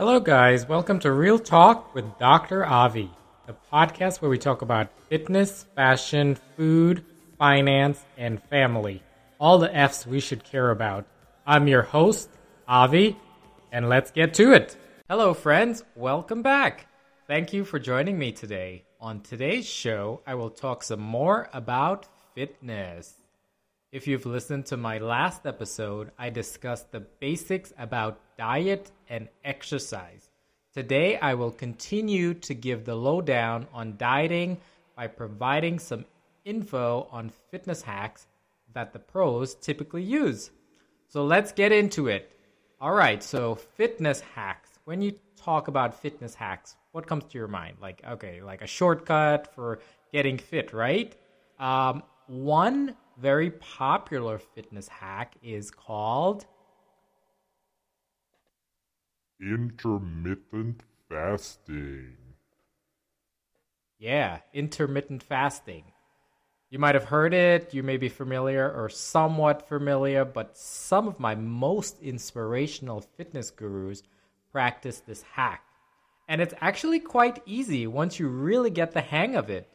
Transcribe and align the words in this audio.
Hello, 0.00 0.18
guys. 0.18 0.66
Welcome 0.66 0.98
to 1.00 1.12
Real 1.12 1.38
Talk 1.38 1.94
with 1.94 2.18
Dr. 2.18 2.64
Avi, 2.64 3.10
the 3.46 3.54
podcast 3.70 4.22
where 4.22 4.30
we 4.30 4.38
talk 4.38 4.62
about 4.62 4.88
fitness, 5.10 5.66
fashion, 5.76 6.38
food, 6.56 7.04
finance, 7.38 8.02
and 8.16 8.42
family. 8.44 9.02
All 9.38 9.58
the 9.58 9.76
F's 9.76 10.06
we 10.06 10.18
should 10.18 10.42
care 10.42 10.70
about. 10.70 11.04
I'm 11.46 11.68
your 11.68 11.82
host, 11.82 12.30
Avi, 12.66 13.18
and 13.72 13.90
let's 13.90 14.10
get 14.10 14.32
to 14.36 14.54
it. 14.54 14.74
Hello, 15.10 15.34
friends. 15.34 15.84
Welcome 15.94 16.40
back. 16.40 16.86
Thank 17.26 17.52
you 17.52 17.66
for 17.66 17.78
joining 17.78 18.18
me 18.18 18.32
today. 18.32 18.84
On 19.02 19.20
today's 19.20 19.66
show, 19.66 20.22
I 20.26 20.34
will 20.34 20.48
talk 20.48 20.82
some 20.82 21.00
more 21.00 21.50
about 21.52 22.08
fitness. 22.34 23.19
If 23.92 24.06
you've 24.06 24.24
listened 24.24 24.66
to 24.66 24.76
my 24.76 24.98
last 24.98 25.46
episode, 25.46 26.12
I 26.16 26.30
discussed 26.30 26.92
the 26.92 27.00
basics 27.00 27.72
about 27.76 28.20
diet 28.38 28.92
and 29.08 29.28
exercise. 29.44 30.30
Today, 30.72 31.18
I 31.18 31.34
will 31.34 31.50
continue 31.50 32.34
to 32.34 32.54
give 32.54 32.84
the 32.84 32.94
lowdown 32.94 33.66
on 33.72 33.96
dieting 33.96 34.58
by 34.94 35.08
providing 35.08 35.80
some 35.80 36.04
info 36.44 37.08
on 37.10 37.32
fitness 37.50 37.82
hacks 37.82 38.28
that 38.74 38.92
the 38.92 39.00
pros 39.00 39.56
typically 39.56 40.04
use. 40.04 40.52
So 41.08 41.24
let's 41.24 41.50
get 41.50 41.72
into 41.72 42.06
it. 42.06 42.30
All 42.80 42.94
right, 42.94 43.20
so 43.20 43.56
fitness 43.56 44.20
hacks. 44.20 44.70
When 44.84 45.02
you 45.02 45.18
talk 45.36 45.66
about 45.66 46.00
fitness 46.00 46.36
hacks, 46.36 46.76
what 46.92 47.08
comes 47.08 47.24
to 47.24 47.38
your 47.38 47.48
mind? 47.48 47.78
Like, 47.82 48.02
okay, 48.08 48.40
like 48.40 48.62
a 48.62 48.68
shortcut 48.68 49.52
for 49.52 49.80
getting 50.12 50.38
fit, 50.38 50.72
right? 50.72 51.12
Um, 51.58 52.04
one 52.28 52.94
very 53.20 53.50
popular 53.50 54.38
fitness 54.38 54.88
hack 54.88 55.34
is 55.42 55.70
called 55.70 56.46
intermittent 59.40 60.82
fasting. 61.08 62.16
Yeah, 63.98 64.38
intermittent 64.54 65.22
fasting. 65.22 65.84
You 66.70 66.78
might 66.78 66.94
have 66.94 67.04
heard 67.04 67.34
it, 67.34 67.74
you 67.74 67.82
may 67.82 67.96
be 67.96 68.08
familiar 68.08 68.72
or 68.72 68.88
somewhat 68.88 69.68
familiar, 69.68 70.24
but 70.24 70.56
some 70.56 71.08
of 71.08 71.18
my 71.20 71.34
most 71.34 72.00
inspirational 72.00 73.00
fitness 73.00 73.50
gurus 73.50 74.02
practice 74.52 75.00
this 75.00 75.22
hack. 75.22 75.64
And 76.28 76.40
it's 76.40 76.54
actually 76.60 77.00
quite 77.00 77.42
easy 77.44 77.86
once 77.86 78.18
you 78.18 78.28
really 78.28 78.70
get 78.70 78.92
the 78.92 79.00
hang 79.00 79.36
of 79.36 79.50
it 79.50 79.68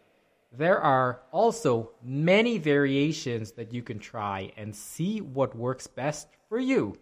there 0.58 0.80
are 0.80 1.22
also 1.32 1.92
many 2.04 2.58
variations 2.58 3.52
that 3.54 3.74
you 3.74 3.82
can 3.82 4.00
try 4.00 4.52
and 4.58 4.76
see 4.76 5.22
what 5.22 5.56
works 5.56 5.88
best 5.88 6.28
for 6.50 6.60
you. 6.60 6.98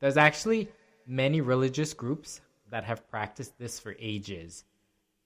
There's 0.00 0.16
actually 0.16 0.68
many 1.06 1.40
religious 1.40 1.94
groups 1.94 2.40
that 2.70 2.84
have 2.84 3.08
practiced 3.10 3.58
this 3.58 3.78
for 3.78 3.94
ages. 3.98 4.64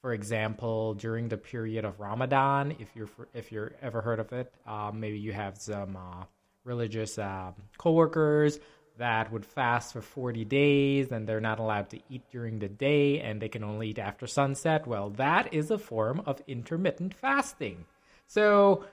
For 0.00 0.12
example, 0.12 0.94
during 0.94 1.28
the 1.28 1.36
period 1.36 1.84
of 1.84 1.98
Ramadan, 2.00 2.76
if 2.78 2.88
you're 2.94 3.08
if 3.32 3.50
you're 3.50 3.72
ever 3.80 4.00
heard 4.00 4.20
of 4.20 4.32
it, 4.32 4.52
uh, 4.66 4.90
maybe 4.92 5.18
you 5.18 5.32
have 5.32 5.56
some 5.56 5.96
uh, 5.96 6.24
religious 6.64 7.18
uh, 7.18 7.52
coworkers 7.78 8.58
that 8.98 9.32
would 9.32 9.44
fast 9.44 9.92
for 9.92 10.00
40 10.00 10.44
days 10.44 11.10
and 11.10 11.26
they're 11.26 11.40
not 11.40 11.58
allowed 11.58 11.90
to 11.90 12.00
eat 12.08 12.22
during 12.30 12.58
the 12.58 12.68
day 12.68 13.20
and 13.20 13.40
they 13.40 13.48
can 13.48 13.64
only 13.64 13.90
eat 13.90 13.98
after 13.98 14.26
sunset. 14.26 14.86
Well, 14.86 15.10
that 15.10 15.52
is 15.52 15.70
a 15.70 15.78
form 15.78 16.22
of 16.26 16.40
intermittent 16.46 17.14
fasting. 17.14 17.84
So 18.26 18.84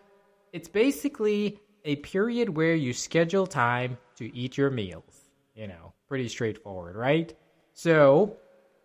it's 0.53 0.67
basically 0.67 1.59
a 1.85 1.97
period 1.97 2.49
where 2.49 2.75
you 2.75 2.93
schedule 2.93 3.45
time 3.47 3.97
to 4.15 4.35
eat 4.35 4.57
your 4.57 4.69
meals. 4.69 5.29
You 5.55 5.67
know, 5.67 5.93
pretty 6.07 6.27
straightforward, 6.29 6.95
right? 6.95 7.33
So 7.73 8.37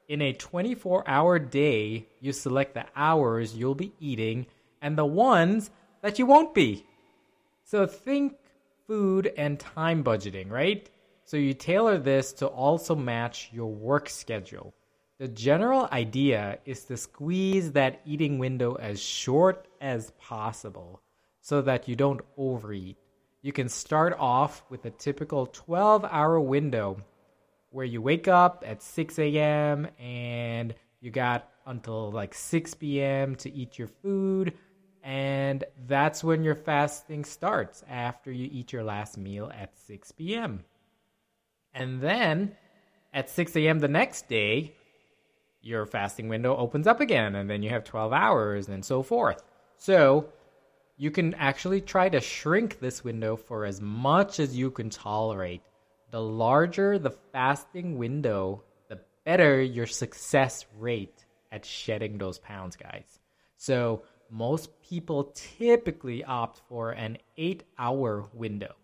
in 0.08 0.20
a 0.22 0.32
24 0.32 1.08
hour 1.08 1.38
day, 1.38 2.06
you 2.20 2.32
select 2.32 2.74
the 2.74 2.84
hours 2.94 3.56
you'll 3.56 3.74
be 3.74 3.92
eating 4.00 4.46
and 4.82 4.96
the 4.98 5.06
ones 5.06 5.70
that 6.02 6.18
you 6.18 6.26
won't 6.26 6.54
be. 6.54 6.84
So 7.64 7.86
think 7.86 8.34
food 8.86 9.32
and 9.36 9.58
time 9.58 10.04
budgeting, 10.04 10.50
right? 10.50 10.88
So 11.26 11.36
you 11.36 11.54
tailor 11.54 11.98
this 11.98 12.32
to 12.34 12.46
also 12.46 12.94
match 12.94 13.50
your 13.52 13.66
work 13.66 14.08
schedule. 14.08 14.72
The 15.18 15.26
general 15.26 15.88
idea 15.90 16.60
is 16.64 16.84
to 16.84 16.96
squeeze 16.96 17.72
that 17.72 18.00
eating 18.04 18.38
window 18.38 18.76
as 18.76 19.02
short 19.02 19.66
as 19.80 20.12
possible 20.20 21.02
so 21.40 21.62
that 21.62 21.88
you 21.88 21.96
don't 21.96 22.20
overeat. 22.36 22.96
You 23.42 23.52
can 23.52 23.68
start 23.68 24.14
off 24.20 24.62
with 24.70 24.84
a 24.84 24.90
typical 24.90 25.46
12 25.46 26.04
hour 26.04 26.38
window 26.38 26.98
where 27.70 27.84
you 27.84 28.00
wake 28.00 28.28
up 28.28 28.62
at 28.64 28.80
6 28.80 29.18
a.m. 29.18 29.88
and 29.98 30.76
you 31.00 31.10
got 31.10 31.48
until 31.66 32.12
like 32.12 32.34
6 32.34 32.74
p.m. 32.74 33.34
to 33.36 33.52
eat 33.52 33.80
your 33.80 33.88
food. 33.88 34.52
And 35.02 35.64
that's 35.88 36.22
when 36.22 36.44
your 36.44 36.54
fasting 36.54 37.24
starts 37.24 37.82
after 37.90 38.30
you 38.30 38.48
eat 38.52 38.72
your 38.72 38.84
last 38.84 39.18
meal 39.18 39.50
at 39.52 39.76
6 39.76 40.12
p.m. 40.12 40.62
And 41.76 42.00
then 42.00 42.56
at 43.12 43.28
6 43.28 43.54
a.m. 43.54 43.80
the 43.80 43.88
next 43.88 44.28
day, 44.28 44.72
your 45.60 45.84
fasting 45.84 46.28
window 46.28 46.56
opens 46.56 46.86
up 46.86 47.00
again, 47.00 47.34
and 47.34 47.50
then 47.50 47.62
you 47.62 47.68
have 47.68 47.84
12 47.84 48.14
hours 48.14 48.68
and 48.68 48.82
so 48.82 49.02
forth. 49.02 49.42
So 49.76 50.32
you 50.96 51.10
can 51.10 51.34
actually 51.34 51.82
try 51.82 52.08
to 52.08 52.20
shrink 52.20 52.80
this 52.80 53.04
window 53.04 53.36
for 53.36 53.66
as 53.66 53.80
much 53.82 54.40
as 54.40 54.56
you 54.56 54.70
can 54.70 54.88
tolerate. 54.88 55.60
The 56.10 56.20
larger 56.20 56.98
the 56.98 57.10
fasting 57.32 57.98
window, 57.98 58.62
the 58.88 59.00
better 59.26 59.60
your 59.60 59.86
success 59.86 60.64
rate 60.78 61.26
at 61.52 61.66
shedding 61.66 62.16
those 62.16 62.38
pounds, 62.38 62.74
guys. 62.76 63.18
So 63.58 64.02
most 64.30 64.70
people 64.80 65.34
typically 65.34 66.24
opt 66.24 66.62
for 66.70 66.92
an 66.92 67.18
eight 67.36 67.64
hour 67.78 68.24
window. 68.32 68.74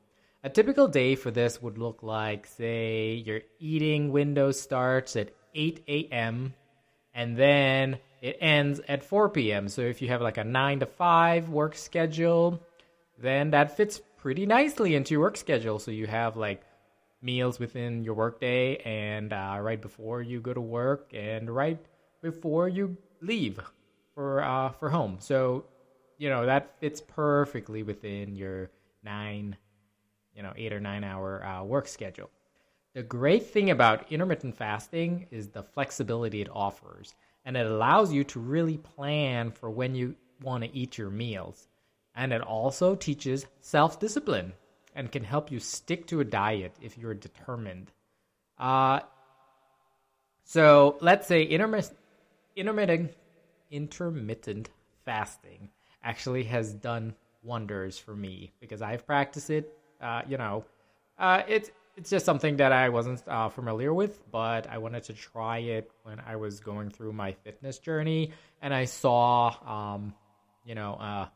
A 0.44 0.50
typical 0.50 0.88
day 0.88 1.14
for 1.14 1.30
this 1.30 1.62
would 1.62 1.78
look 1.78 2.02
like, 2.02 2.46
say, 2.46 3.14
your 3.14 3.42
eating 3.60 4.10
window 4.10 4.50
starts 4.50 5.14
at 5.14 5.30
8 5.54 5.84
a.m. 5.86 6.54
and 7.14 7.36
then 7.36 7.98
it 8.20 8.38
ends 8.40 8.80
at 8.88 9.04
4 9.04 9.28
p.m. 9.28 9.68
So 9.68 9.82
if 9.82 10.02
you 10.02 10.08
have 10.08 10.20
like 10.20 10.38
a 10.38 10.44
9 10.44 10.80
to 10.80 10.86
5 10.86 11.48
work 11.48 11.76
schedule, 11.76 12.60
then 13.18 13.50
that 13.50 13.76
fits 13.76 14.00
pretty 14.16 14.44
nicely 14.44 14.96
into 14.96 15.14
your 15.14 15.20
work 15.20 15.36
schedule. 15.36 15.78
So 15.78 15.92
you 15.92 16.08
have 16.08 16.36
like 16.36 16.62
meals 17.22 17.60
within 17.60 18.02
your 18.02 18.14
workday 18.14 18.76
and 18.78 19.32
uh, 19.32 19.58
right 19.60 19.80
before 19.80 20.22
you 20.22 20.40
go 20.40 20.52
to 20.52 20.60
work 20.60 21.12
and 21.14 21.48
right 21.48 21.78
before 22.20 22.68
you 22.68 22.96
leave 23.20 23.60
for 24.16 24.42
uh, 24.42 24.70
for 24.70 24.90
home. 24.90 25.18
So 25.20 25.66
you 26.18 26.28
know 26.28 26.46
that 26.46 26.80
fits 26.80 27.00
perfectly 27.00 27.84
within 27.84 28.34
your 28.34 28.70
nine 29.04 29.56
you 30.34 30.42
know 30.42 30.52
eight 30.56 30.72
or 30.72 30.80
nine 30.80 31.04
hour 31.04 31.44
uh, 31.44 31.62
work 31.64 31.88
schedule. 31.88 32.30
The 32.94 33.02
great 33.02 33.46
thing 33.46 33.70
about 33.70 34.12
intermittent 34.12 34.56
fasting 34.56 35.26
is 35.30 35.48
the 35.48 35.62
flexibility 35.62 36.42
it 36.42 36.48
offers, 36.52 37.14
and 37.44 37.56
it 37.56 37.66
allows 37.66 38.12
you 38.12 38.24
to 38.24 38.40
really 38.40 38.76
plan 38.78 39.50
for 39.50 39.70
when 39.70 39.94
you 39.94 40.14
want 40.42 40.64
to 40.64 40.76
eat 40.76 40.98
your 40.98 41.10
meals. 41.10 41.68
And 42.14 42.32
it 42.32 42.42
also 42.42 42.94
teaches 42.94 43.46
self 43.60 43.98
discipline 43.98 44.52
and 44.94 45.10
can 45.10 45.24
help 45.24 45.50
you 45.50 45.58
stick 45.58 46.06
to 46.08 46.20
a 46.20 46.24
diet 46.24 46.74
if 46.82 46.98
you're 46.98 47.14
determined. 47.14 47.90
Uh, 48.58 49.00
so 50.44 50.96
let's 51.00 51.26
say 51.26 51.44
intermittent, 51.44 51.96
intermittent, 52.56 53.12
intermittent 53.70 54.68
fasting 55.04 55.70
actually 56.04 56.44
has 56.44 56.74
done 56.74 57.14
wonders 57.42 57.98
for 57.98 58.14
me 58.14 58.52
because 58.60 58.82
I've 58.82 59.06
practiced 59.06 59.50
it 59.50 59.74
uh, 60.02 60.22
you 60.28 60.36
know, 60.36 60.64
uh, 61.18 61.42
it's 61.48 61.70
it's 61.96 62.10
just 62.10 62.24
something 62.24 62.56
that 62.56 62.72
I 62.72 62.88
wasn't 62.88 63.22
uh, 63.28 63.48
familiar 63.48 63.92
with, 63.92 64.30
but 64.30 64.66
I 64.68 64.78
wanted 64.78 65.04
to 65.04 65.12
try 65.12 65.58
it 65.58 65.90
when 66.04 66.20
I 66.20 66.36
was 66.36 66.60
going 66.60 66.90
through 66.90 67.12
my 67.12 67.32
fitness 67.32 67.78
journey, 67.78 68.32
and 68.62 68.72
I 68.72 68.86
saw, 68.86 69.54
um, 69.66 70.14
you 70.64 70.74
know, 70.74 70.94
uh, 70.94 71.26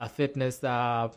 a 0.00 0.08
fitness 0.08 0.62
uh, 0.62 1.08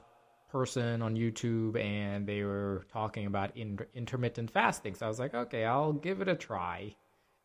person 0.52 1.02
on 1.02 1.16
YouTube, 1.16 1.78
and 1.78 2.26
they 2.26 2.44
were 2.44 2.86
talking 2.94 3.26
about 3.26 3.58
in- 3.58 3.80
intermittent 3.94 4.52
fasting. 4.52 4.96
So 4.96 5.06
I 5.06 5.10
was 5.10 5.20
like, 5.20 5.34
okay, 5.34 5.66
I'll 5.66 5.94
give 5.94 6.22
it 6.22 6.30
a 6.30 6.36
try, 6.36 6.96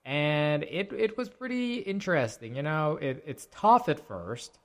and 0.05 0.63
it 0.63 0.93
it 0.93 1.19
was 1.19 1.29
pretty 1.29 1.79
interesting. 1.79 2.55
You 2.55 2.63
know, 2.63 2.99
it, 3.01 3.23
it's 3.27 3.49
tough 3.51 3.89
at 3.89 4.07
first, 4.07 4.59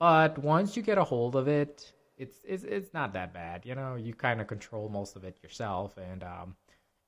but 0.00 0.36
once 0.38 0.76
you 0.76 0.82
get 0.82 0.98
a 0.98 1.04
hold 1.04 1.36
of 1.36 1.46
it, 1.46 1.92
it's 2.22 2.38
it's 2.44 2.64
it's 2.64 2.94
not 2.94 3.12
that 3.14 3.32
bad. 3.32 3.66
You 3.66 3.74
know, 3.74 3.96
you 3.96 4.14
kind 4.14 4.40
of 4.40 4.46
control 4.46 4.88
most 4.88 5.16
of 5.16 5.24
it 5.24 5.36
yourself, 5.42 5.96
and 5.98 6.22
um, 6.22 6.56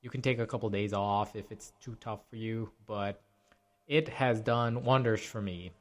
you 0.03 0.11
can 0.11 0.23
take 0.23 0.39
a 0.39 0.47
couple 0.47 0.69
days 0.71 0.93
off 0.93 1.37
if 1.37 1.53
it's 1.53 1.73
too 1.81 1.97
tough 2.01 2.21
for 2.29 2.37
you. 2.37 2.71
But 2.87 3.23
it 3.87 4.09
has 4.09 4.41
done 4.41 4.85
wonders 4.85 5.25
for 5.25 5.41
me. 5.41 5.73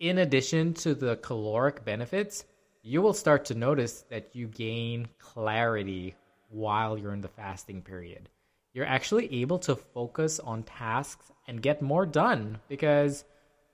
In 0.00 0.18
addition 0.18 0.74
to 0.74 0.94
the 0.94 1.16
caloric 1.16 1.84
benefits, 1.84 2.44
you 2.82 3.02
will 3.02 3.14
start 3.14 3.44
to 3.46 3.54
notice 3.54 4.04
that 4.10 4.30
you 4.34 4.46
gain 4.46 5.08
clarity 5.18 6.14
while 6.50 6.98
you're 6.98 7.12
in 7.12 7.20
the 7.20 7.28
fasting 7.28 7.82
period. 7.82 8.28
you're 8.74 8.84
actually 8.84 9.32
able 9.40 9.58
to 9.60 9.76
focus 9.76 10.40
on 10.40 10.62
tasks 10.64 11.30
and 11.46 11.62
get 11.62 11.80
more 11.80 12.04
done 12.04 12.58
because 12.68 13.24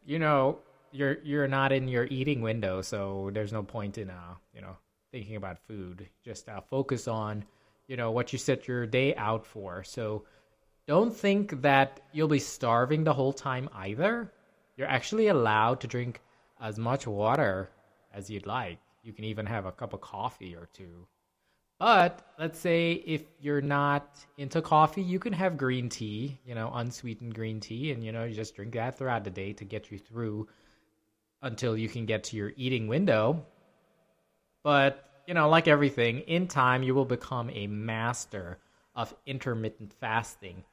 you 0.05 0.19
know 0.19 0.59
you're 0.93 1.19
you're 1.23 1.49
not 1.49 1.73
in 1.73 1.89
your 1.89 2.05
eating 2.07 2.41
window 2.41 2.83
so 2.83 3.31
there's 3.33 3.53
no 3.53 3.63
point 3.63 3.99
in 3.99 4.11
uh 4.11 4.35
you 4.55 4.61
know 4.61 4.77
thinking 5.11 5.37
about 5.37 5.59
food. 5.67 6.09
Just 6.25 6.49
uh, 6.49 6.61
focus 6.61 7.09
on 7.09 7.45
you 7.89 7.97
know 7.97 8.11
what 8.11 8.33
you 8.33 8.39
set 8.39 8.69
your 8.69 8.87
day 8.87 9.15
out 9.17 9.47
for. 9.47 9.83
So 9.85 10.25
don't 10.87 11.15
think 11.15 11.63
that 11.63 12.01
you'll 12.13 12.29
be 12.29 12.39
starving 12.39 13.05
the 13.05 13.15
whole 13.15 13.33
time 13.33 13.69
either. 13.75 14.33
You're 14.77 14.89
actually 14.89 15.29
allowed 15.29 15.81
to 15.81 15.87
drink 15.87 16.21
as 16.61 16.79
much 16.79 17.07
water 17.07 17.71
as 18.13 18.31
you'd 18.31 18.47
like. 18.47 18.79
You 19.03 19.13
can 19.13 19.25
even 19.25 19.47
have 19.47 19.67
a 19.67 19.73
cup 19.73 19.93
of 19.93 20.01
coffee 20.01 20.55
or 20.55 20.69
two. 20.73 21.07
But 21.79 22.35
let's 22.39 22.59
say 22.59 22.93
if 22.93 23.23
you're 23.41 23.63
not 23.63 24.19
into 24.37 24.61
coffee, 24.61 25.03
you 25.03 25.19
can 25.19 25.33
have 25.33 25.57
green 25.57 25.89
tea, 25.89 26.39
you 26.45 26.55
know, 26.55 26.71
unsweetened 26.75 27.35
green 27.35 27.59
tea, 27.59 27.93
and 27.93 28.05
you 28.05 28.13
know, 28.13 28.25
you 28.25 28.35
just 28.35 28.55
drink 28.55 28.75
that 28.75 28.99
throughout 28.99 29.25
the 29.25 29.31
day 29.31 29.55
to 29.55 29.65
get 29.65 29.91
you 29.91 29.99
through 29.99 30.47
until 31.43 31.77
you 31.77 31.89
can 31.89 32.07
get 32.07 32.25
to 32.25 32.37
your 32.37 32.53
eating 32.57 32.89
window. 32.89 33.45
But, 34.63 35.23
you 35.27 35.35
know, 35.35 35.49
like 35.49 35.69
everything, 35.69 36.21
in 36.21 36.49
time 36.49 36.83
you 36.83 36.95
will 36.95 37.05
become 37.05 37.51
a 37.51 37.67
master 37.67 38.59
of 38.95 39.15
intermittent 39.27 39.93
fasting 40.01 40.65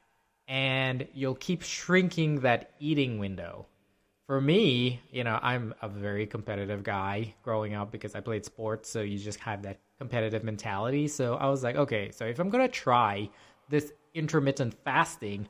and 0.46 1.06
you'll 1.14 1.34
keep 1.34 1.62
shrinking 1.62 2.40
that 2.40 2.72
eating 2.80 3.18
window 3.18 3.66
for 4.28 4.42
me, 4.42 5.00
you 5.10 5.24
know, 5.24 5.38
I'm 5.42 5.74
a 5.80 5.88
very 5.88 6.26
competitive 6.26 6.82
guy 6.82 7.34
growing 7.42 7.74
up 7.74 7.90
because 7.90 8.14
I 8.14 8.20
played 8.20 8.44
sports, 8.44 8.90
so 8.90 9.00
you 9.00 9.18
just 9.18 9.40
have 9.40 9.62
that 9.62 9.80
competitive 9.98 10.44
mentality. 10.44 11.08
So 11.08 11.36
I 11.36 11.48
was 11.48 11.64
like, 11.64 11.76
okay, 11.76 12.10
so 12.10 12.26
if 12.26 12.38
I'm 12.38 12.50
gonna 12.50 12.68
try 12.68 13.30
this 13.70 13.90
intermittent 14.12 14.74
fasting, 14.84 15.48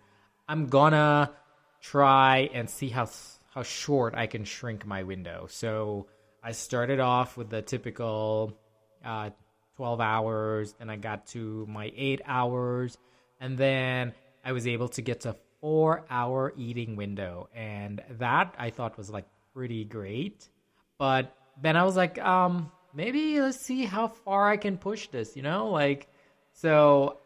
I'm 0.49 0.69
gonna 0.69 1.33
try 1.81 2.51
and 2.55 2.71
see 2.71 2.89
how 2.89 3.09
how 3.59 3.65
short 3.65 4.15
I 4.15 4.29
can 4.29 4.45
shrink 4.45 4.87
my 4.87 5.03
window. 5.03 5.49
So 5.51 6.07
I 6.45 6.53
started 6.53 7.01
off 7.01 7.37
with 7.37 7.51
the 7.51 7.61
typical 7.61 8.57
uh, 9.05 9.31
12 9.75 10.01
hours, 10.01 10.75
then 10.79 10.89
I 10.89 10.95
got 10.95 11.27
to 11.29 11.67
my 11.69 11.91
eight 11.97 12.21
hours, 12.25 12.97
and 13.41 13.59
then 13.59 14.13
I 14.45 14.53
was 14.53 14.69
able 14.69 14.89
to 14.91 15.03
get 15.03 15.23
to 15.23 15.35
four 15.61 16.05
hour 16.09 16.53
eating 16.57 16.95
window. 16.95 17.49
And 17.53 18.01
that 18.21 18.55
I 18.57 18.71
thought 18.71 18.97
was 18.97 19.11
like 19.11 19.27
pretty 19.53 19.85
great. 19.85 20.49
But 20.97 21.35
then 21.61 21.77
I 21.77 21.83
was 21.83 21.97
like, 21.97 22.17
um, 22.21 22.71
maybe 22.95 23.41
let's 23.41 23.67
see 23.67 23.85
how 23.87 24.07
far 24.07 24.49
I 24.49 24.57
can 24.57 24.79
push 24.79 25.09
this, 25.09 25.35
you 25.35 25.43
know? 25.43 25.71
Like, 25.71 26.07
so 26.53 27.19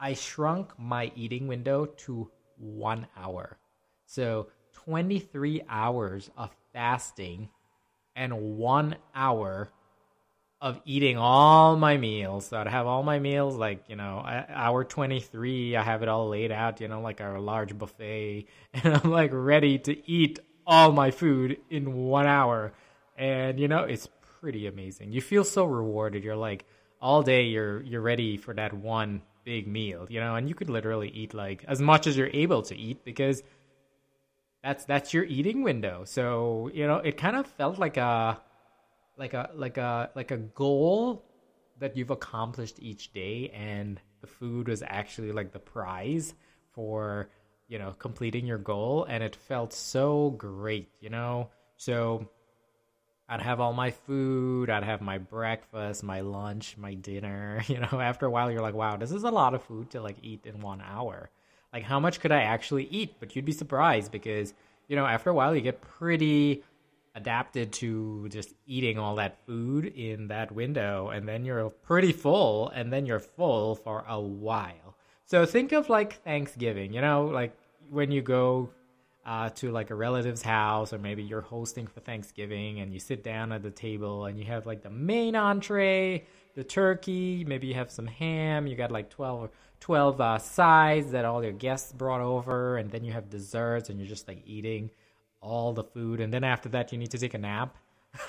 I 0.00 0.14
shrunk 0.14 0.76
my 0.76 1.12
eating 1.14 1.46
window 1.46 1.86
to 2.06 2.28
one 2.56 3.06
hour. 3.16 3.56
So 4.06 4.48
23 4.84 5.62
hours 5.68 6.30
of 6.36 6.50
fasting 6.72 7.48
and 8.16 8.56
one 8.56 8.96
hour 9.14 9.70
of 10.60 10.80
eating 10.84 11.18
all 11.18 11.76
my 11.76 11.96
meals. 11.96 12.46
So 12.46 12.58
I'd 12.58 12.68
have 12.68 12.86
all 12.86 13.02
my 13.02 13.18
meals 13.18 13.56
like, 13.56 13.84
you 13.88 13.96
know, 13.96 14.22
hour 14.48 14.84
23, 14.84 15.76
I 15.76 15.82
have 15.82 16.02
it 16.02 16.08
all 16.08 16.28
laid 16.28 16.52
out, 16.52 16.80
you 16.80 16.88
know, 16.88 17.00
like 17.00 17.20
a 17.20 17.38
large 17.38 17.76
buffet. 17.76 18.46
And 18.72 18.94
I'm 18.94 19.10
like 19.10 19.30
ready 19.32 19.78
to 19.80 20.10
eat 20.10 20.38
all 20.66 20.92
my 20.92 21.10
food 21.10 21.58
in 21.70 21.94
one 21.94 22.26
hour. 22.26 22.72
And, 23.16 23.60
you 23.60 23.68
know, 23.68 23.84
it's 23.84 24.08
pretty 24.40 24.66
amazing. 24.66 25.12
You 25.12 25.20
feel 25.20 25.44
so 25.44 25.64
rewarded. 25.64 26.24
You're 26.24 26.36
like, 26.36 26.64
all 27.04 27.22
day 27.22 27.42
you're 27.42 27.82
you're 27.82 28.00
ready 28.00 28.38
for 28.38 28.54
that 28.54 28.72
one 28.72 29.20
big 29.44 29.68
meal, 29.68 30.06
you 30.08 30.20
know, 30.20 30.36
and 30.36 30.48
you 30.48 30.54
could 30.54 30.70
literally 30.70 31.10
eat 31.10 31.34
like 31.34 31.62
as 31.68 31.80
much 31.80 32.06
as 32.06 32.16
you're 32.16 32.30
able 32.32 32.62
to 32.62 32.74
eat 32.74 33.04
because 33.04 33.42
that's 34.64 34.86
that's 34.86 35.12
your 35.12 35.24
eating 35.24 35.62
window. 35.62 36.04
So, 36.06 36.70
you 36.72 36.86
know, 36.86 36.96
it 36.96 37.18
kind 37.18 37.36
of 37.36 37.46
felt 37.46 37.78
like 37.78 37.98
a 37.98 38.40
like 39.18 39.34
a 39.34 39.50
like 39.54 39.76
a 39.76 40.10
like 40.14 40.30
a 40.30 40.38
goal 40.38 41.22
that 41.78 41.96
you've 41.96 42.10
accomplished 42.10 42.78
each 42.80 43.12
day 43.12 43.52
and 43.54 44.00
the 44.22 44.26
food 44.26 44.68
was 44.68 44.82
actually 44.82 45.32
like 45.32 45.52
the 45.52 45.58
prize 45.58 46.34
for 46.72 47.28
you 47.68 47.78
know 47.78 47.92
completing 47.98 48.46
your 48.46 48.58
goal 48.58 49.04
and 49.08 49.22
it 49.22 49.36
felt 49.36 49.72
so 49.72 50.30
great 50.30 50.88
you 51.00 51.10
know 51.10 51.50
so 51.76 52.28
i'd 53.28 53.40
have 53.40 53.60
all 53.60 53.72
my 53.72 53.90
food 53.90 54.70
i'd 54.70 54.84
have 54.84 55.00
my 55.00 55.18
breakfast 55.18 56.02
my 56.02 56.20
lunch 56.20 56.76
my 56.76 56.94
dinner 56.94 57.62
you 57.68 57.78
know 57.78 58.00
after 58.00 58.26
a 58.26 58.30
while 58.30 58.50
you're 58.50 58.62
like 58.62 58.74
wow 58.74 58.96
this 58.96 59.12
is 59.12 59.24
a 59.24 59.30
lot 59.30 59.54
of 59.54 59.62
food 59.62 59.90
to 59.90 60.00
like 60.00 60.16
eat 60.22 60.46
in 60.46 60.60
one 60.60 60.80
hour 60.80 61.30
like 61.74 61.82
how 61.82 61.98
much 62.00 62.20
could 62.20 62.32
i 62.32 62.42
actually 62.42 62.84
eat? 62.84 63.16
But 63.20 63.34
you'd 63.36 63.44
be 63.44 63.52
surprised 63.52 64.12
because 64.12 64.54
you 64.88 64.96
know 64.96 65.04
after 65.04 65.28
a 65.28 65.34
while 65.34 65.54
you 65.54 65.60
get 65.60 65.80
pretty 65.82 66.62
adapted 67.16 67.72
to 67.72 68.28
just 68.30 68.54
eating 68.66 68.98
all 68.98 69.16
that 69.16 69.36
food 69.46 69.86
in 69.86 70.28
that 70.28 70.50
window 70.50 71.10
and 71.10 71.28
then 71.28 71.44
you're 71.44 71.70
pretty 71.70 72.12
full 72.12 72.70
and 72.70 72.92
then 72.92 73.06
you're 73.06 73.20
full 73.20 73.74
for 73.76 74.04
a 74.08 74.20
while. 74.20 74.96
So 75.26 75.46
think 75.46 75.72
of 75.72 75.88
like 75.88 76.22
thanksgiving 76.22 76.94
you 76.94 77.00
know 77.00 77.26
like 77.26 77.56
when 77.90 78.10
you 78.10 78.22
go 78.22 78.70
uh, 79.26 79.48
to 79.50 79.70
like 79.70 79.90
a 79.90 79.94
relative's 79.94 80.42
house 80.42 80.92
or 80.92 80.98
maybe 80.98 81.22
you're 81.22 81.40
hosting 81.40 81.86
for 81.86 82.00
thanksgiving 82.00 82.80
and 82.80 82.92
you 82.92 82.98
sit 82.98 83.24
down 83.24 83.52
at 83.52 83.62
the 83.62 83.70
table 83.70 84.26
and 84.26 84.38
you 84.38 84.44
have 84.44 84.66
like 84.66 84.82
the 84.82 84.90
main 84.90 85.34
entree 85.34 86.26
the 86.54 86.64
turkey 86.64 87.42
maybe 87.46 87.66
you 87.66 87.74
have 87.74 87.90
some 87.90 88.06
ham 88.06 88.66
you 88.66 88.76
got 88.76 88.90
like 88.90 89.08
12 89.08 89.48
12 89.80 90.20
uh, 90.20 90.38
sides 90.38 91.10
that 91.12 91.24
all 91.24 91.42
your 91.42 91.52
guests 91.52 91.92
brought 91.92 92.20
over 92.20 92.76
and 92.76 92.90
then 92.90 93.02
you 93.02 93.12
have 93.12 93.30
desserts 93.30 93.88
and 93.88 93.98
you're 93.98 94.08
just 94.08 94.28
like 94.28 94.42
eating 94.44 94.90
all 95.44 95.72
the 95.72 95.84
food, 95.84 96.20
and 96.20 96.32
then 96.32 96.42
after 96.42 96.68
that, 96.70 96.90
you 96.90 96.98
need 96.98 97.10
to 97.10 97.18
take 97.18 97.34
a 97.34 97.38
nap. 97.38 97.76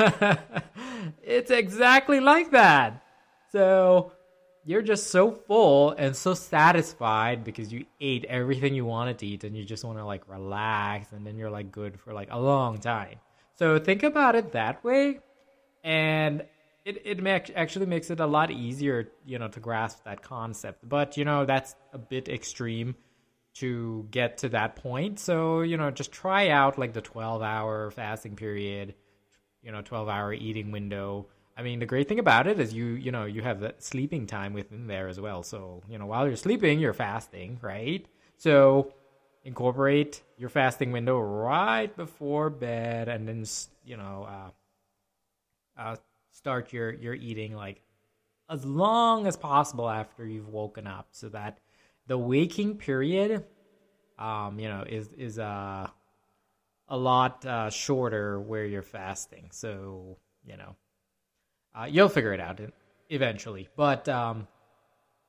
it's 1.24 1.50
exactly 1.50 2.20
like 2.20 2.52
that. 2.52 3.02
So 3.52 4.12
you're 4.66 4.82
just 4.82 5.12
so 5.12 5.32
full 5.32 5.92
and 5.92 6.16
so 6.16 6.34
satisfied 6.34 7.44
because 7.44 7.72
you 7.72 7.86
ate 8.02 8.26
everything 8.26 8.74
you 8.74 8.84
wanted 8.86 9.20
to 9.20 9.28
eat, 9.28 9.44
and 9.44 9.56
you 9.56 9.64
just 9.64 9.86
want 9.86 9.98
to 10.00 10.06
like 10.06 10.28
relax, 10.28 11.12
and 11.12 11.26
then 11.26 11.38
you're 11.38 11.52
like 11.52 11.72
good 11.72 12.00
for 12.00 12.14
like 12.14 12.30
a 12.32 12.40
long 12.40 12.80
time. 12.80 13.16
So 13.56 13.80
think 13.80 14.04
about 14.04 14.36
it 14.36 14.52
that 14.54 14.84
way, 14.84 15.20
and 15.84 16.44
it 16.84 17.02
it 17.06 17.52
actually 17.56 17.86
makes 17.86 18.10
it 18.10 18.20
a 18.20 18.25
lot 18.25 18.51
easier, 18.51 19.12
you 19.25 19.39
know, 19.39 19.48
to 19.50 19.60
grasp 19.60 20.04
that 20.06 20.22
concept. 20.22 20.88
But 20.88 21.16
you 21.16 21.25
know, 21.25 21.46
that's 21.46 21.75
a 21.94 21.98
bit 21.98 22.28
extreme 22.28 22.96
to 23.56 24.08
get 24.12 24.39
to 24.39 24.50
that 24.50 24.75
point. 24.75 25.20
So, 25.20 25.62
you 25.62 25.78
know, 25.78 25.89
just 25.89 26.12
try 26.12 26.50
out 26.50 26.78
like 26.78 26.94
the 26.94 27.01
12 27.01 27.42
hour 27.42 27.89
fasting 27.92 28.36
period, 28.36 28.96
you 29.62 29.72
know, 29.72 29.82
12 29.82 30.10
hour 30.10 30.34
eating 30.34 30.72
window. 30.72 31.28
I 31.58 31.64
mean, 31.64 31.80
the 31.80 31.86
great 31.86 32.10
thing 32.10 32.20
about 32.20 32.48
it 32.48 32.60
is 32.60 32.74
you, 32.74 32.86
you 32.86 33.12
know, 33.12 33.26
you 33.26 33.42
have 33.42 33.62
that 33.62 33.82
sleeping 33.82 34.28
time 34.28 34.54
within 34.54 34.88
there 34.88 35.08
as 35.08 35.20
well. 35.20 35.42
So, 35.42 35.82
you 35.90 35.98
know, 35.98 36.06
while 36.06 36.28
you're 36.28 36.36
sleeping, 36.36 36.80
you're 36.80 36.94
fasting, 36.94 37.60
right? 37.62 38.06
So, 38.38 38.94
incorporate 39.46 40.22
your 40.38 40.50
fasting 40.50 40.92
window 40.92 41.20
right 41.20 41.96
before 41.96 42.50
bed 42.50 43.08
and 43.08 43.28
then, 43.28 43.46
you 43.86 43.96
know, 43.96 44.28
uh, 45.78 45.82
uh, 45.82 45.96
start 46.32 46.74
your, 46.74 46.92
your 46.94 47.14
eating 47.14 47.56
like 47.56 47.82
as 48.50 48.66
long 48.66 49.28
as 49.28 49.36
possible 49.38 49.90
after 49.90 50.26
you've 50.26 50.50
woken 50.50 50.88
up 50.88 51.08
so 51.12 51.30
that 51.30 51.60
the 52.08 52.18
waking 52.18 52.78
period, 52.78 53.44
um, 54.20 54.60
you 54.60 54.68
know, 54.68 54.84
is 54.88 55.12
is 55.14 55.40
uh, 55.40 55.88
a 56.88 56.98
lot 56.98 57.46
uh, 57.46 57.70
shorter 57.70 58.40
where 58.40 58.66
you're 58.66 58.84
fasting. 58.84 59.48
So 59.52 60.18
you 60.46 60.58
know, 60.58 60.76
uh, 61.77 61.86
you'll 61.86 62.10
figure 62.10 62.34
it 62.34 62.39
out 62.39 62.60
eventually. 63.10 63.67
But 63.75 64.08
um, 64.08 64.48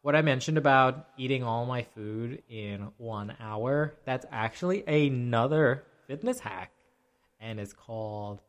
what 0.02 0.14
I 0.14 0.22
mentioned 0.22 0.58
about 0.58 1.08
eating 1.16 1.42
all 1.42 1.66
my 1.66 1.82
food 1.82 2.42
in 2.48 2.88
one 2.98 3.34
hour, 3.40 3.94
that's 4.04 4.26
actually 4.30 4.84
another 4.86 5.84
fitness 6.06 6.38
hack, 6.40 6.70
and 7.40 7.58
it's 7.58 7.72
called 7.72 8.40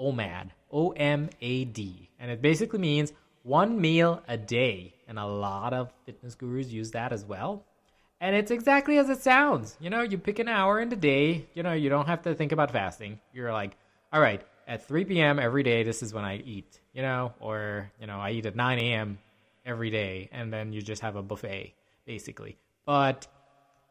OMAD, 0.00 0.50
O 0.70 0.90
M 0.92 1.28
A 1.40 1.64
D, 1.66 2.08
and 2.18 2.30
it 2.30 2.40
basically 2.40 2.78
means 2.78 3.12
one 3.42 3.80
meal 3.80 4.22
a 4.28 4.36
day. 4.36 4.94
And 5.08 5.18
a 5.18 5.26
lot 5.26 5.74
of 5.74 5.92
fitness 6.06 6.34
gurus 6.34 6.68
use 6.68 6.92
that 6.92 7.12
as 7.12 7.22
well. 7.22 7.66
And 8.18 8.34
it's 8.34 8.50
exactly 8.50 8.96
as 8.96 9.10
it 9.10 9.20
sounds. 9.20 9.76
You 9.78 9.90
know, 9.90 10.00
you 10.00 10.16
pick 10.16 10.38
an 10.38 10.48
hour 10.48 10.80
in 10.80 10.88
the 10.88 10.96
day. 10.96 11.44
You 11.52 11.62
know, 11.62 11.74
you 11.74 11.90
don't 11.90 12.06
have 12.06 12.22
to 12.22 12.34
think 12.34 12.52
about 12.52 12.70
fasting. 12.70 13.20
You're 13.34 13.52
like, 13.52 13.76
all 14.10 14.22
right, 14.22 14.40
at 14.66 14.86
3 14.86 15.04
p.m. 15.04 15.38
every 15.38 15.62
day, 15.62 15.82
this 15.82 16.02
is 16.02 16.14
when 16.14 16.24
I 16.24 16.36
eat. 16.36 16.80
You 16.92 17.02
know, 17.02 17.32
or 17.40 17.90
you 18.00 18.06
know, 18.06 18.18
I 18.18 18.32
eat 18.32 18.46
at 18.46 18.56
9 18.56 18.78
a.m. 18.78 19.18
every 19.64 19.90
day, 19.90 20.28
and 20.32 20.52
then 20.52 20.72
you 20.72 20.82
just 20.82 21.02
have 21.02 21.16
a 21.16 21.22
buffet, 21.22 21.74
basically. 22.04 22.56
But 22.84 23.26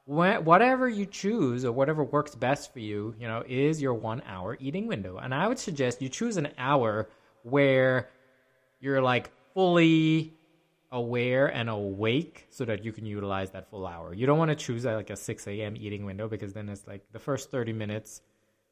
when, 0.06 0.44
whatever 0.44 0.88
you 0.88 1.06
choose 1.06 1.66
or 1.66 1.72
whatever 1.72 2.04
works 2.04 2.36
best 2.36 2.74
for 2.74 2.80
you, 2.80 3.16
you 3.20 3.28
know, 3.28 3.44
is 3.48 3.82
your 3.82 3.94
one 3.94 4.22
hour 4.26 4.58
eating 4.60 4.88
window. 4.88 5.18
And 5.18 5.34
I 5.34 5.48
would 5.48 5.60
suggest 5.60 6.02
you 6.02 6.10
choose 6.10 6.38
an 6.38 6.50
hour 6.58 7.10
where 7.44 8.10
you're 8.80 9.02
like 9.02 9.32
fully 9.54 10.34
aware 10.92 11.48
and 11.48 11.70
awake 11.70 12.48
so 12.50 12.66
that 12.66 12.84
you 12.84 12.92
can 12.92 13.06
utilize 13.06 13.52
that 13.52 13.70
full 13.70 13.88
hour. 13.88 14.14
You 14.14 14.26
don't 14.26 14.38
want 14.38 14.50
to 14.50 14.56
choose 14.56 14.84
like 14.84 15.10
a 15.10 15.16
6 15.16 15.48
a.m. 15.48 15.76
eating 15.78 16.06
window 16.06 16.28
because 16.28 16.54
then 16.54 16.68
it's 16.68 16.86
like 16.86 17.02
the 17.14 17.20
first 17.20 17.50
30 17.50 17.74
minutes, 17.74 18.22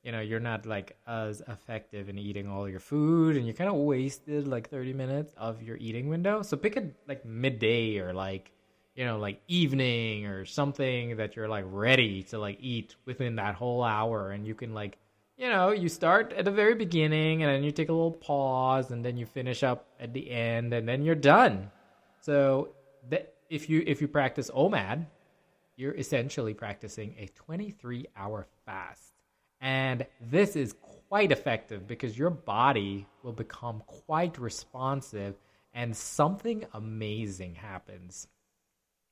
you 0.03 0.11
know, 0.11 0.21
you're 0.21 0.39
not 0.39 0.65
like 0.65 0.97
as 1.07 1.41
effective 1.47 2.09
in 2.09 2.17
eating 2.17 2.47
all 2.47 2.69
your 2.69 2.79
food 2.79 3.35
and 3.35 3.45
you 3.45 3.53
kind 3.53 3.69
of 3.69 3.75
wasted 3.75 4.47
like 4.47 4.69
30 4.69 4.93
minutes 4.93 5.33
of 5.37 5.61
your 5.61 5.77
eating 5.77 6.09
window. 6.09 6.41
So 6.41 6.55
pick 6.57 6.77
a 6.77 6.89
like 7.07 7.25
midday 7.25 7.99
or 7.99 8.13
like, 8.13 8.51
you 8.95 9.05
know, 9.05 9.17
like 9.17 9.41
evening 9.47 10.25
or 10.25 10.45
something 10.45 11.17
that 11.17 11.35
you're 11.35 11.49
like 11.49 11.65
ready 11.67 12.23
to 12.23 12.39
like 12.39 12.57
eat 12.61 12.95
within 13.05 13.35
that 13.35 13.55
whole 13.55 13.83
hour 13.83 14.31
and 14.31 14.45
you 14.47 14.55
can 14.55 14.73
like 14.73 14.97
you 15.39 15.47
know, 15.47 15.71
you 15.71 15.87
start 15.87 16.33
at 16.33 16.43
the 16.43 16.51
very 16.51 16.75
beginning 16.75 17.43
and 17.43 17.51
then 17.51 17.63
you 17.63 17.71
take 17.71 17.87
a 17.87 17.93
little 17.93 18.11
pause 18.11 18.91
and 18.91 19.05
then 19.05 19.15
you 19.15 19.25
finish 19.25 19.63
up 19.63 19.87
at 19.97 20.11
the 20.13 20.29
end 20.29 20.73
and 20.73 20.85
then 20.85 21.01
you're 21.01 21.15
done. 21.15 21.71
So 22.19 22.73
that 23.09 23.35
if 23.49 23.69
you 23.69 23.81
if 23.87 24.01
you 24.01 24.09
practice 24.09 24.51
OMAD, 24.51 25.05
you're 25.77 25.95
essentially 25.95 26.53
practicing 26.53 27.15
a 27.17 27.27
23 27.27 28.05
hour 28.17 28.47
fast. 28.65 29.08
And 29.61 30.05
this 30.21 30.55
is 30.55 30.75
quite 31.09 31.31
effective 31.31 31.87
because 31.87 32.17
your 32.17 32.29
body 32.29 33.07
will 33.23 33.33
become 33.33 33.83
quite 33.85 34.37
responsive 34.37 35.35
and 35.73 35.95
something 35.95 36.65
amazing 36.73 37.55
happens. 37.55 38.27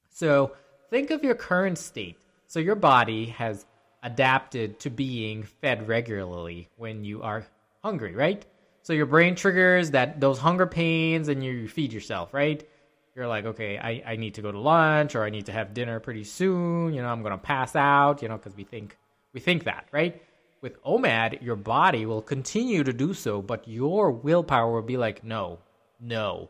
So 0.09 0.53
think 0.89 1.11
of 1.11 1.23
your 1.23 1.35
current 1.35 1.77
state. 1.77 2.17
So 2.47 2.59
your 2.59 2.75
body 2.75 3.25
has 3.27 3.65
adapted 4.03 4.79
to 4.79 4.89
being 4.89 5.43
fed 5.43 5.87
regularly 5.87 6.69
when 6.77 7.03
you 7.03 7.21
are 7.23 7.45
hungry, 7.83 8.15
right? 8.15 8.45
So 8.83 8.93
your 8.93 9.05
brain 9.05 9.35
triggers 9.35 9.91
that 9.91 10.21
those 10.21 10.39
hunger 10.39 10.65
pains 10.65 11.27
and 11.27 11.43
you 11.43 11.67
feed 11.67 11.91
yourself, 11.91 12.33
right? 12.33 12.67
You're 13.15 13.27
like, 13.27 13.45
okay, 13.45 13.77
I, 13.77 14.13
I 14.13 14.15
need 14.15 14.35
to 14.35 14.41
go 14.41 14.51
to 14.51 14.59
lunch 14.59 15.15
or 15.15 15.23
I 15.23 15.29
need 15.29 15.47
to 15.47 15.51
have 15.51 15.73
dinner 15.73 15.99
pretty 15.99 16.23
soon, 16.23 16.93
you 16.93 17.01
know, 17.01 17.09
I'm 17.09 17.23
gonna 17.23 17.37
pass 17.37 17.75
out, 17.75 18.21
you 18.21 18.29
know, 18.29 18.37
because 18.37 18.55
we 18.55 18.63
think 18.63 18.97
we 19.33 19.39
think 19.39 19.65
that, 19.65 19.87
right? 19.91 20.21
With 20.67 20.83
OMAD, 20.83 21.41
your 21.41 21.55
body 21.55 22.05
will 22.05 22.21
continue 22.21 22.83
to 22.83 22.91
do 22.91 23.13
so, 23.13 23.41
but 23.41 23.65
your 23.69 24.11
willpower 24.11 24.73
will 24.73 24.81
be 24.81 24.97
like, 24.97 25.23
no, 25.23 25.59
no. 25.97 26.49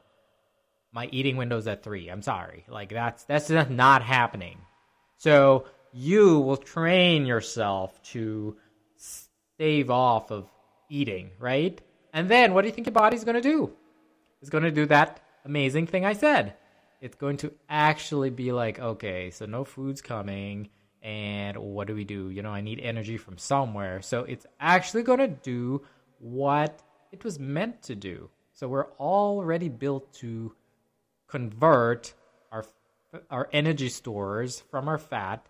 My 0.92 1.08
eating 1.12 1.38
window's 1.38 1.68
at 1.68 1.84
three. 1.84 2.10
I'm 2.10 2.24
sorry. 2.24 2.66
Like 2.68 2.90
that's 2.90 3.26
that's 3.26 3.52
not 3.52 4.02
happening. 4.02 4.58
So 5.18 5.66
you 5.94 6.40
will 6.40 6.58
train 6.58 7.28
yourself 7.28 8.02
to 8.14 8.58
stave 8.96 9.92
off 9.92 10.32
of 10.32 10.50
eating, 10.90 11.30
right? 11.38 11.80
And 12.12 12.28
then 12.28 12.56
what 12.56 12.64
do 12.64 12.70
you 12.70 12.74
think 12.74 12.88
your 12.88 12.94
body's 12.94 13.24
going 13.24 13.36
to 13.36 13.42
do? 13.42 13.72
It's 14.42 14.50
going 14.50 14.64
to 14.64 14.72
do 14.72 14.88
that 14.88 15.20
amazing 15.46 15.86
thing 15.86 16.06
I 16.06 16.14
said. 16.14 16.56
It's 17.02 17.18
going 17.18 17.38
to 17.38 17.54
actually 17.70 18.32
be 18.32 18.52
like, 18.52 18.80
okay, 18.80 19.30
so 19.30 19.46
no 19.46 19.64
food's 19.64 20.02
coming. 20.02 20.70
And 21.02 21.58
what 21.58 21.88
do 21.88 21.96
we 21.96 22.04
do? 22.04 22.30
You 22.30 22.42
know, 22.42 22.50
I 22.50 22.62
need 22.62 22.80
energy 22.80 23.18
from 23.18 23.38
somewhere. 23.38 24.02
So 24.02 24.24
it's 24.24 24.46
actually 24.60 25.04
going 25.04 25.20
to 25.20 25.28
do 25.28 25.84
what 26.20 26.82
it 27.12 27.24
was 27.24 27.40
meant 27.40 27.82
to 27.84 27.96
do. 27.96 28.30
So 28.54 28.68
we're 28.68 28.92
already 28.94 29.70
built 29.70 30.14
to 30.16 30.56
convert 31.28 32.14
our 32.52 32.66
our 33.30 33.48
energy 33.54 33.90
stores 33.90 34.64
from 34.70 34.88
our 34.88 34.98
fat 34.98 35.48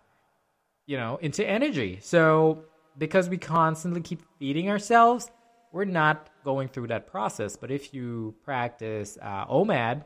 you 0.88 0.96
know, 0.96 1.18
into 1.20 1.46
energy. 1.46 1.98
So 2.02 2.64
because 2.96 3.28
we 3.28 3.36
constantly 3.36 4.00
keep 4.00 4.22
feeding 4.38 4.70
ourselves, 4.70 5.30
we're 5.70 5.84
not 5.84 6.30
going 6.44 6.68
through 6.68 6.88
that 6.88 7.06
process. 7.06 7.56
But 7.56 7.70
if 7.70 7.92
you 7.92 8.34
practice 8.42 9.18
uh, 9.20 9.44
OMAD, 9.46 10.04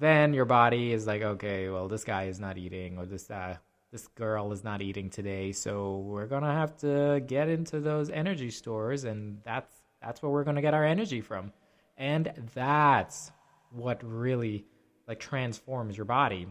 then 0.00 0.32
your 0.32 0.46
body 0.46 0.92
is 0.92 1.06
like, 1.06 1.20
okay, 1.20 1.68
well, 1.68 1.86
this 1.86 2.02
guy 2.02 2.24
is 2.24 2.40
not 2.40 2.56
eating, 2.56 2.96
or 2.96 3.04
this 3.04 3.30
uh, 3.30 3.58
this 3.92 4.08
girl 4.08 4.52
is 4.52 4.64
not 4.64 4.80
eating 4.82 5.10
today, 5.10 5.52
so 5.52 5.98
we're 5.98 6.26
gonna 6.26 6.52
have 6.52 6.76
to 6.78 7.22
get 7.26 7.48
into 7.48 7.78
those 7.78 8.10
energy 8.10 8.50
stores, 8.50 9.04
and 9.04 9.38
that's 9.44 9.82
that's 10.00 10.22
where 10.22 10.32
we're 10.32 10.44
gonna 10.44 10.62
get 10.62 10.74
our 10.74 10.84
energy 10.84 11.20
from, 11.20 11.52
and 11.98 12.32
that's 12.54 13.30
what 13.70 14.00
really 14.02 14.64
like 15.06 15.20
transforms 15.20 15.96
your 15.96 16.06
body. 16.06 16.46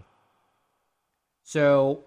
So 1.43 2.05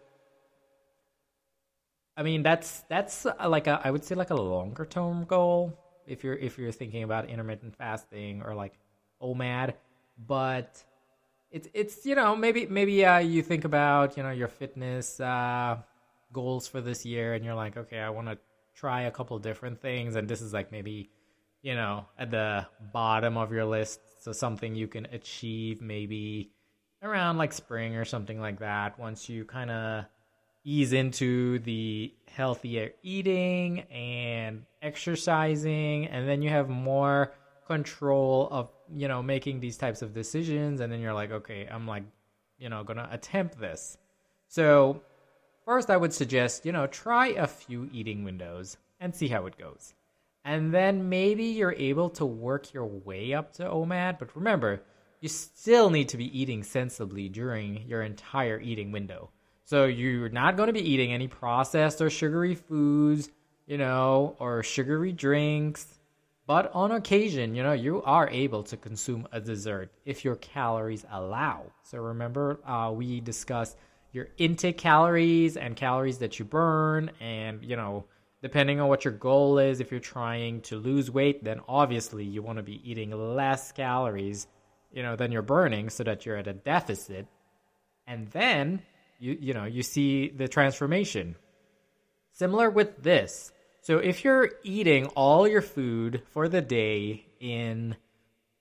I 2.17 2.23
mean, 2.23 2.43
that's 2.43 2.85
that's 2.89 3.27
uh, 3.27 3.35
like 3.49 3.67
a 3.67 3.81
I 3.83 3.91
would 3.91 4.05
say 4.05 4.15
like 4.15 4.31
a 4.31 4.37
longer 4.37 4.85
term 4.85 5.25
goal 5.25 5.77
if 6.07 6.23
you're 6.23 6.37
if 6.37 6.59
you're 6.59 6.73
thinking 6.73 7.03
about 7.03 7.29
intermittent 7.29 7.77
fasting 7.77 8.43
or 8.43 8.55
like 8.55 8.79
OMAD, 9.21 9.75
but 10.29 10.83
it's 11.55 11.69
it's 11.73 12.05
you 12.05 12.17
know 12.17 12.35
maybe 12.35 12.67
maybe 12.67 13.05
uh, 13.07 13.19
you 13.19 13.41
think 13.41 13.65
about 13.65 14.17
you 14.17 14.25
know 14.25 14.33
your 14.33 14.49
fitness 14.49 15.21
uh, 15.21 15.77
goals 16.33 16.67
for 16.67 16.81
this 16.81 17.07
year 17.07 17.33
and 17.35 17.45
you're 17.45 17.55
like 17.55 17.77
okay 17.77 18.01
I 18.01 18.11
want 18.11 18.27
to 18.27 18.37
try 18.75 19.03
a 19.03 19.11
couple 19.11 19.39
different 19.39 19.81
things 19.81 20.17
and 20.17 20.29
this 20.29 20.43
is 20.43 20.53
like 20.53 20.73
maybe 20.73 21.11
you 21.63 21.77
know 21.77 22.07
at 22.19 22.33
the 22.33 22.67
bottom 22.93 23.37
of 23.37 23.53
your 23.53 23.65
list 23.65 24.01
so 24.21 24.33
something 24.33 24.75
you 24.75 24.89
can 24.89 25.07
achieve 25.13 25.81
maybe 25.81 26.51
around 27.05 27.39
like 27.39 27.53
spring 27.53 27.95
or 27.95 28.05
something 28.05 28.41
like 28.41 28.59
that 28.59 28.99
once 28.99 29.29
you 29.29 29.45
kind 29.45 29.71
of 29.71 30.07
ease 30.65 30.93
into 30.93 31.61
the 31.61 32.13
healthier 32.27 32.91
eating 33.05 33.81
and 33.93 34.65
exercising 34.83 36.09
and 36.09 36.29
then 36.29 36.43
you 36.43 36.51
have 36.51 36.69
more 36.69 37.33
control 37.67 38.49
of 38.51 38.71
you 38.93 39.09
know 39.09 39.23
making 39.23 39.61
these 39.61 39.77
types 39.77 40.03
of 40.03 40.15
decisions. 40.15 40.81
And 40.81 40.93
then 40.93 41.01
you're 41.01 41.15
like 41.15 41.31
okay 41.31 41.69
i'm 41.71 41.87
like 41.87 42.05
you 42.59 42.69
know 42.69 42.85
gonna 42.85 43.09
attempt 43.11 43.59
this. 43.59 43.97
So 44.49 45.03
first 45.65 45.91
i 45.91 45.97
would 45.97 46.13
suggest 46.13 46.67
you 46.67 46.73
know 46.73 46.87
try 46.87 47.29
a 47.29 47.47
few 47.47 47.89
eating 47.93 48.25
windows 48.25 48.77
and 49.01 49.15
see 49.15 49.29
how 49.29 49.47
it 49.47 49.59
goes. 49.59 49.95
And 50.47 50.75
then 50.75 51.09
maybe 51.09 51.45
you're 51.45 51.73
able 51.73 52.11
to 52.11 52.27
work 52.27 52.75
your 52.75 52.87
way 52.87 53.33
up 53.33 53.53
to 53.55 53.65
omad 53.65 54.19
but 54.19 54.37
remember 54.37 54.83
you 55.25 55.29
still 55.29 55.89
need 55.89 56.11
to 56.11 56.19
be 56.19 56.39
eating 56.39 56.63
sensibly 56.63 57.31
during 57.31 57.89
your 57.89 58.03
entire 58.03 58.61
eating 58.61 58.93
window. 58.93 59.31
So 59.65 59.87
you're 59.87 60.29
not 60.29 60.59
going 60.59 60.67
to 60.67 60.75
be 60.75 60.87
eating 60.87 61.13
any 61.13 61.29
processed 61.29 62.03
or 62.03 62.11
sugary 62.11 62.55
foods, 62.55 63.31
you 63.67 63.79
know, 63.79 64.37
or 64.39 64.63
sugary 64.63 65.13
drinks. 65.13 65.87
But 66.47 66.71
on 66.75 66.93
occasion, 66.93 67.55
you 67.55 67.63
know, 67.63 67.73
you 67.73 68.03
are 68.03 68.29
able 68.29 68.63
to 68.65 68.77
consume 68.77 69.27
a 69.33 69.41
dessert 69.41 69.91
if 70.05 70.25
your 70.25 70.37
calories 70.37 71.05
allow. 71.11 71.73
So 71.85 71.99
remember, 71.99 72.61
uh, 72.67 72.93
we 72.93 73.21
discussed 73.21 73.79
your 74.13 74.29
intake 74.37 74.77
calories 74.77 75.57
and 75.57 75.75
calories 75.75 76.19
that 76.19 76.39
you 76.39 76.45
burn, 76.45 77.11
and 77.21 77.65
you 77.65 77.77
know, 77.77 78.05
depending 78.43 78.79
on 78.79 78.89
what 78.89 79.05
your 79.05 79.15
goal 79.15 79.59
is, 79.59 79.81
if 79.81 79.91
you're 79.91 80.01
trying 80.01 80.61
to 80.63 80.77
lose 80.77 81.11
weight, 81.11 81.43
then 81.43 81.61
obviously 81.67 82.25
you 82.25 82.43
want 82.43 82.59
to 82.59 82.63
be 82.63 82.81
eating 82.89 83.11
less 83.11 83.73
calories, 83.73 84.47
you 84.93 85.03
know, 85.03 85.17
than 85.17 85.33
you're 85.33 85.43
burning, 85.43 85.89
so 85.89 86.05
that 86.05 86.27
you're 86.27 86.37
at 86.37 86.47
a 86.47 86.53
deficit. 86.53 87.27
And 88.07 88.29
then 88.29 88.83
you 89.19 89.37
you 89.41 89.55
know 89.55 89.65
you 89.65 89.83
see 89.83 90.29
the 90.29 90.49
transformation 90.49 91.37
similar 92.33 92.69
with 92.71 93.03
this 93.03 93.53
so 93.85 93.99
if 93.99 94.25
you're 94.25 94.51
eating 94.63 95.07
all 95.15 95.47
your 95.47 95.63
food 95.63 96.23
for 96.33 96.49
the 96.49 96.61
day 96.61 97.27
in 97.41 97.97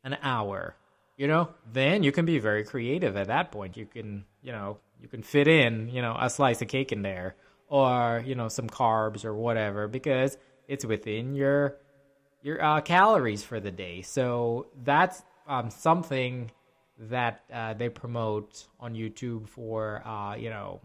an 0.04 0.18
hour 0.22 0.76
you 1.18 1.28
know 1.28 1.50
then 1.72 2.04
you 2.04 2.12
can 2.12 2.26
be 2.26 2.40
very 2.40 2.64
creative 2.64 3.16
at 3.16 3.28
that 3.28 3.52
point. 3.52 3.78
You 3.78 3.86
can 3.86 4.26
you 4.42 4.52
know 4.52 4.78
you 5.02 5.08
can 5.08 5.24
fit 5.24 5.48
in 5.48 5.90
you 5.90 6.02
know 6.02 6.16
a 6.20 6.30
slice 6.30 6.62
of 6.62 6.68
cake 6.68 6.92
in 6.92 7.02
there 7.02 7.36
or 7.68 8.24
you 8.26 8.36
know 8.36 8.48
some 8.48 8.68
carbs 8.68 9.26
or 9.26 9.34
whatever 9.34 9.88
because 9.88 10.38
it's 10.68 10.86
within 10.86 11.36
your 11.36 11.78
your 12.42 12.64
uh, 12.64 12.82
calories 12.82 13.44
for 13.44 13.60
the 13.60 13.72
day. 13.72 14.02
So 14.02 14.68
that's 14.84 15.24
um, 15.48 15.70
something 15.70 16.52
that 17.00 17.44
uh, 17.54 17.74
they 17.74 17.90
promote 17.90 18.66
on 18.80 18.94
YouTube 18.94 19.48
for 19.48 20.06
uh, 20.06 20.36
you 20.36 20.50
know 20.50 20.82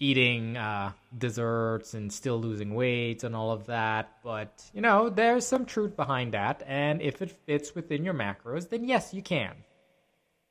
eating 0.00 0.56
uh, 0.56 0.92
desserts 1.16 1.92
and 1.94 2.10
still 2.12 2.40
losing 2.40 2.74
weight 2.74 3.22
and 3.22 3.36
all 3.36 3.52
of 3.52 3.66
that. 3.66 4.10
But 4.24 4.64
you 4.74 4.80
know, 4.80 5.10
there's 5.10 5.46
some 5.46 5.66
truth 5.66 5.94
behind 5.94 6.32
that, 6.32 6.62
and 6.66 7.00
if 7.00 7.22
it 7.22 7.30
fits 7.46 7.74
within 7.74 8.04
your 8.04 8.14
macros, 8.14 8.68
then 8.68 8.84
yes, 8.84 9.14
you 9.14 9.22
can. 9.22 9.54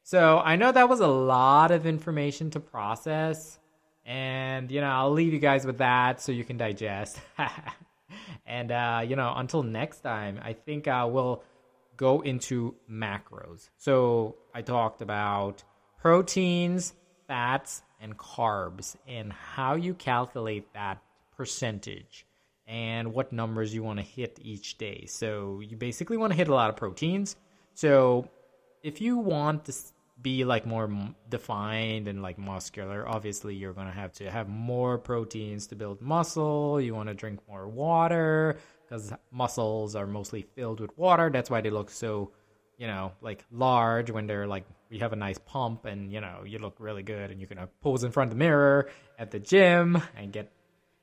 So 0.03 0.39
I 0.39 0.55
know 0.55 0.71
that 0.71 0.87
was 0.87 1.01
a 1.01 1.07
lot 1.07 1.71
of 1.71 1.85
information 1.85 2.51
to 2.51 2.59
process, 2.59 3.59
and 4.05 4.71
you 4.71 4.79
know, 4.79 4.89
I'll 4.89 5.11
leave 5.11 5.33
you 5.33 5.39
guys 5.39 5.65
with 5.65 5.79
that 5.79 6.21
so 6.21 6.31
you 6.31 6.45
can 6.45 6.57
digest. 6.57 7.19
and 8.45 8.71
uh, 8.71 9.03
you 9.05 9.15
know, 9.15 9.33
until 9.35 9.63
next 9.63 10.01
time, 10.01 10.39
I 10.43 10.53
think 10.53 10.87
uh, 10.87 11.07
we'll 11.11 11.43
go 11.97 12.21
into 12.21 12.75
macros. 12.89 13.69
So 13.77 14.37
I 14.53 14.61
talked 14.61 15.01
about 15.01 15.63
proteins, 15.99 16.93
fats, 17.29 17.83
and 18.01 18.17
carbs 18.17 18.95
and 19.07 19.31
how 19.31 19.75
you 19.75 19.93
calculate 19.93 20.73
that 20.73 21.01
percentage 21.35 22.25
and 22.67 23.13
what 23.13 23.31
numbers 23.31 23.73
you 23.73 23.83
want 23.83 23.99
to 23.99 24.05
hit 24.05 24.39
each 24.41 24.77
day. 24.77 25.05
So 25.07 25.59
you 25.59 25.77
basically 25.77 26.17
want 26.17 26.31
to 26.33 26.37
hit 26.37 26.47
a 26.47 26.53
lot 26.53 26.69
of 26.69 26.75
proteins. 26.75 27.35
So 27.73 28.29
if 28.83 29.01
you 29.01 29.17
want 29.17 29.65
to 29.65 29.73
be 30.21 30.43
like 30.43 30.65
more 30.65 30.89
defined 31.29 32.07
and 32.07 32.21
like 32.21 32.37
muscular, 32.37 33.07
obviously 33.07 33.55
you're 33.55 33.73
going 33.73 33.87
to 33.87 33.93
have 33.93 34.11
to 34.13 34.29
have 34.29 34.49
more 34.49 34.97
proteins 34.97 35.67
to 35.67 35.75
build 35.75 36.01
muscle. 36.01 36.79
You 36.79 36.93
want 36.93 37.09
to 37.09 37.15
drink 37.15 37.39
more 37.47 37.67
water 37.67 38.57
because 38.83 39.13
muscles 39.31 39.95
are 39.95 40.07
mostly 40.07 40.41
filled 40.41 40.79
with 40.79 40.97
water. 40.97 41.29
That's 41.29 41.49
why 41.49 41.61
they 41.61 41.69
look 41.69 41.89
so, 41.89 42.31
you 42.79 42.87
know, 42.87 43.11
like 43.21 43.45
large 43.51 44.09
when 44.09 44.25
they're 44.25 44.47
like 44.47 44.65
you 44.89 45.01
have 45.01 45.13
a 45.13 45.15
nice 45.15 45.37
pump 45.37 45.85
and 45.85 46.11
you 46.11 46.19
know 46.19 46.41
you 46.43 46.57
look 46.57 46.77
really 46.79 47.03
good 47.03 47.29
and 47.29 47.39
you 47.39 47.45
can 47.45 47.59
pose 47.81 48.03
in 48.03 48.11
front 48.11 48.31
of 48.31 48.35
the 48.35 48.39
mirror 48.39 48.89
at 49.19 49.29
the 49.29 49.39
gym 49.39 50.01
and 50.17 50.33
get 50.33 50.51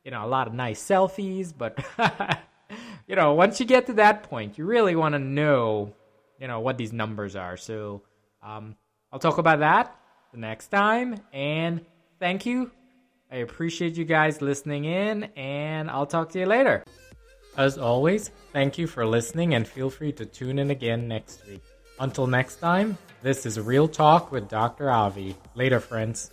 you 0.05 0.11
know 0.11 0.25
a 0.25 0.27
lot 0.27 0.49
of 0.49 0.55
nice 0.55 0.83
selfies. 0.83 1.53
But 1.57 1.79
you 3.07 3.15
know 3.15 3.35
once 3.35 3.61
you 3.61 3.67
get 3.67 3.87
to 3.87 3.93
that 3.93 4.25
point, 4.25 4.59
you 4.59 4.65
really 4.65 4.97
want 4.97 5.13
to 5.13 5.21
know 5.21 5.95
you 6.41 6.49
know 6.49 6.59
what 6.59 6.79
these 6.79 6.93
numbers 6.93 7.37
are. 7.37 7.57
So. 7.57 8.03
Um, 8.43 8.77
I'll 9.13 9.19
talk 9.19 9.39
about 9.39 9.61
that 9.61 9.97
the 10.33 10.39
next 10.39 10.69
time. 10.69 11.17
And 11.33 11.85
thank 12.19 12.47
you. 12.47 12.71
I 13.31 13.37
appreciate 13.37 13.97
you 13.97 14.05
guys 14.05 14.41
listening 14.41 14.85
in, 14.85 15.25
and 15.37 15.91
I'll 15.91 16.07
talk 16.07 16.31
to 16.33 16.39
you 16.39 16.47
later. 16.47 16.85
As 17.57 17.79
always, 17.79 18.31
thank 18.53 18.77
you 18.77 18.87
for 18.87 19.07
listening, 19.07 19.55
and 19.55 19.67
feel 19.67 19.89
free 19.89 20.13
to 20.13 20.27
tune 20.27 20.59
in 20.59 20.71
again 20.71 21.09
next 21.09 21.47
week. 21.47 21.63
Until 21.99 22.27
next 22.27 22.57
time, 22.57 22.99
this 23.23 23.47
is 23.47 23.59
Real 23.59 23.89
Talk 23.89 24.31
with 24.31 24.49
Dr. 24.49 24.91
Avi. 24.91 25.35
Later, 25.55 25.81
friends. 25.81 26.31